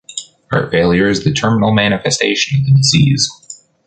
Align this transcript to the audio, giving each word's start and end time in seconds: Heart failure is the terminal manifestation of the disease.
Heart 0.51 0.71
failure 0.71 1.09
is 1.09 1.23
the 1.23 1.31
terminal 1.31 1.71
manifestation 1.75 2.59
of 2.61 2.65
the 2.65 2.73
disease. 2.73 3.29